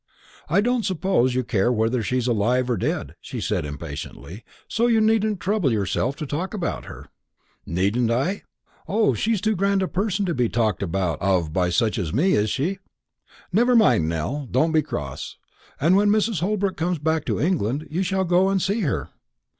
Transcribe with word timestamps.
"I 0.49 0.61
don't 0.61 0.83
suppose 0.83 1.35
you 1.35 1.43
care 1.43 1.71
whether 1.71 2.01
she's 2.01 2.25
alive 2.25 2.71
or 2.71 2.75
dead," 2.75 3.13
she 3.21 3.39
said 3.39 3.67
impatiently; 3.67 4.43
"so 4.67 4.87
you 4.87 4.99
needn't 4.99 5.39
trouble 5.39 5.71
yourself 5.71 6.15
to 6.15 6.25
talk 6.25 6.55
about 6.55 6.85
her." 6.85 7.09
"Needn't 7.67 8.09
I? 8.09 8.41
O, 8.87 9.13
she's 9.13 9.39
too 9.39 9.55
grand 9.55 9.83
a 9.83 9.87
person 9.87 10.25
to 10.25 10.33
be 10.33 10.49
talked 10.49 10.81
of 10.81 11.53
by 11.53 11.69
such 11.69 11.99
as 11.99 12.15
me, 12.15 12.31
is 12.31 12.49
she? 12.49 12.79
Never 13.53 13.75
mind, 13.75 14.09
Nell; 14.09 14.47
don't 14.49 14.71
be 14.71 14.81
cross. 14.81 15.37
And 15.79 15.95
when 15.95 16.09
Mrs. 16.09 16.39
Holbrook 16.39 16.77
comes 16.77 16.97
back 16.97 17.23
to 17.25 17.39
England, 17.39 17.87
you 17.91 18.01
shall 18.01 18.23
go 18.25 18.49
and 18.49 18.59
see 18.59 18.79
her." 18.79 19.11